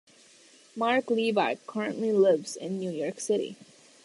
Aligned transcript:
Marc 0.75 1.11
Levy 1.11 1.59
currently 1.67 2.11
lives 2.11 2.55
in 2.55 2.79
New 2.79 2.89
York 2.89 3.19
City. 3.19 3.55